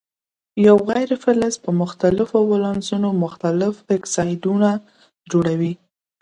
یو 0.65 0.77
غیر 0.89 1.09
فلز 1.23 1.53
په 1.63 1.71
مختلفو 1.81 2.39
ولانسو 2.51 2.95
مختلف 3.23 3.73
اکسایدونه 3.97 4.69
جوړوي. 5.31 5.73